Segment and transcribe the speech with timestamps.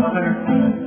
[0.00, 0.79] mother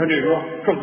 [0.00, 0.34] 看这歌
[0.64, 0.74] 正